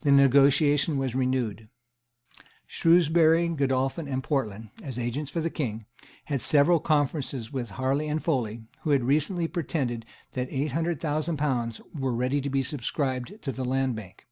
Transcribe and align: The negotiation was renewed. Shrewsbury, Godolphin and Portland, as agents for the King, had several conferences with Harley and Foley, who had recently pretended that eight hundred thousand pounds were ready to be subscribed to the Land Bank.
The 0.00 0.10
negotiation 0.10 0.98
was 0.98 1.14
renewed. 1.14 1.68
Shrewsbury, 2.66 3.46
Godolphin 3.50 4.08
and 4.08 4.20
Portland, 4.20 4.70
as 4.82 4.98
agents 4.98 5.30
for 5.30 5.40
the 5.40 5.50
King, 5.50 5.86
had 6.24 6.42
several 6.42 6.80
conferences 6.80 7.52
with 7.52 7.70
Harley 7.78 8.08
and 8.08 8.20
Foley, 8.20 8.64
who 8.80 8.90
had 8.90 9.04
recently 9.04 9.46
pretended 9.46 10.04
that 10.32 10.48
eight 10.50 10.72
hundred 10.72 11.00
thousand 11.00 11.36
pounds 11.36 11.80
were 11.94 12.12
ready 12.12 12.40
to 12.40 12.50
be 12.50 12.64
subscribed 12.64 13.40
to 13.42 13.52
the 13.52 13.64
Land 13.64 13.94
Bank. 13.94 14.26